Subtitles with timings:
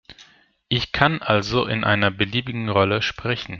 [0.67, 3.49] Ich kann also in einer beliebigen Rolle sprechen.